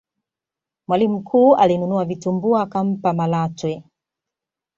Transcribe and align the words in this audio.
mwalimu 0.87 1.19
mkuu 1.19 1.55
alinunua 1.55 2.05
vitumbua 2.05 2.61
akampa 2.61 3.13
malatwe 3.13 3.83